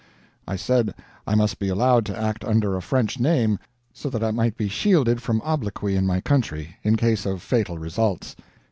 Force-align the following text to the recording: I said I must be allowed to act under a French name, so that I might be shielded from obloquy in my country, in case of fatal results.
I 0.47 0.55
said 0.55 0.95
I 1.27 1.35
must 1.35 1.59
be 1.59 1.69
allowed 1.69 2.07
to 2.07 2.19
act 2.19 2.43
under 2.43 2.75
a 2.75 2.81
French 2.81 3.19
name, 3.19 3.59
so 3.93 4.09
that 4.09 4.23
I 4.23 4.31
might 4.31 4.57
be 4.57 4.67
shielded 4.67 5.21
from 5.21 5.43
obloquy 5.45 5.95
in 5.95 6.07
my 6.07 6.21
country, 6.21 6.77
in 6.81 6.95
case 6.95 7.23
of 7.23 7.43
fatal 7.43 7.77
results. 7.77 8.35